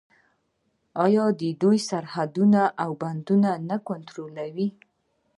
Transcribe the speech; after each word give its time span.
آیا 1.05 1.25
دوی 1.61 1.77
سرحدونه 1.89 2.63
او 2.83 2.91
بندرونه 3.01 3.51
نه 3.69 3.77
کنټرولوي؟ 3.87 4.67